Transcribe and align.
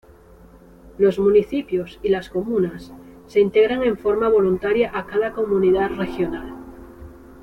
Los 0.97 1.19
municipios 1.19 1.99
y 2.01 2.09
las 2.09 2.31
comunas 2.31 2.91
se 3.27 3.39
integran 3.39 3.83
en 3.83 3.99
forma 3.99 4.29
voluntaria 4.29 4.89
a 4.97 5.05
cada 5.05 5.31
comunidad 5.31 5.91
regional. 5.91 6.55